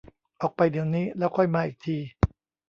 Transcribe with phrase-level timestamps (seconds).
[0.41, 1.97] ออกไปเดี๋ยวนี้แล้วค่อยมาอีกที